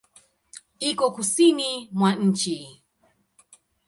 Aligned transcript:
Iko 0.89 1.05
Kusini 1.15 1.89
mwa 1.97 2.11
nchi. 2.25 2.57